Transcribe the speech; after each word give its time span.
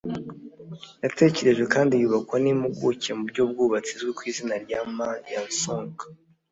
yatekerejwe 1.03 1.65
kandi 1.75 1.93
yubakwa 2.01 2.37
n’impuguke 2.43 3.09
mu 3.17 3.23
by’ubwubatsi 3.29 3.91
izwi 3.95 4.11
ku 4.17 4.21
izina 4.31 4.55
rya 4.63 4.79
Ma 4.95 5.09
Yansong 5.31 5.95